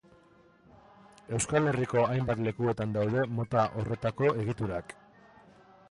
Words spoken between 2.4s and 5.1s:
lekutan daude mota horretako egiturak.